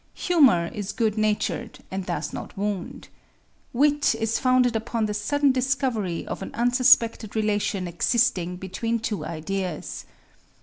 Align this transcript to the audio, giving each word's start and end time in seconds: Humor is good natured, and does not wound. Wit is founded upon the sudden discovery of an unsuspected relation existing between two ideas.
Humor 0.15 0.71
is 0.73 0.93
good 0.93 1.15
natured, 1.15 1.83
and 1.91 2.03
does 2.07 2.33
not 2.33 2.57
wound. 2.57 3.09
Wit 3.71 4.15
is 4.15 4.39
founded 4.39 4.75
upon 4.75 5.05
the 5.05 5.13
sudden 5.13 5.51
discovery 5.51 6.25
of 6.25 6.41
an 6.41 6.49
unsuspected 6.55 7.35
relation 7.35 7.87
existing 7.87 8.55
between 8.57 8.97
two 8.97 9.23
ideas. 9.23 10.05